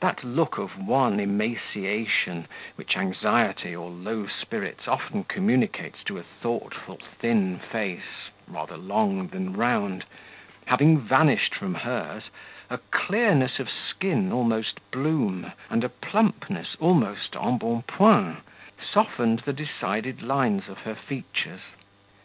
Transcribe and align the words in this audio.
That 0.00 0.24
look 0.24 0.58
of 0.58 0.76
wan 0.76 1.20
emaciation 1.20 2.48
which 2.74 2.96
anxiety 2.96 3.76
or 3.76 3.90
low 3.90 4.26
spirits 4.26 4.88
often 4.88 5.22
communicates 5.22 6.02
to 6.06 6.18
a 6.18 6.24
thoughtful, 6.24 6.98
thin 7.20 7.60
face, 7.60 8.30
rather 8.48 8.76
long 8.76 9.28
than 9.28 9.52
round, 9.56 10.04
having 10.66 10.98
vanished 10.98 11.54
from 11.54 11.76
hers, 11.76 12.24
a 12.70 12.78
clearness 12.90 13.60
of 13.60 13.70
skin 13.70 14.32
almost 14.32 14.80
bloom, 14.90 15.52
and 15.70 15.84
a 15.84 15.88
plumpness 15.88 16.74
almost 16.80 17.36
embonpoint, 17.36 18.38
softened 18.82 19.42
the 19.44 19.52
decided 19.52 20.22
lines 20.22 20.66
of 20.68 20.78
her 20.78 20.96
features. 20.96 21.60